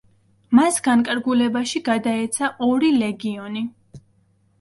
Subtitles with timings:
[0.59, 3.63] მას განკარგულებაში გადაეცა ორი ლეგიონი.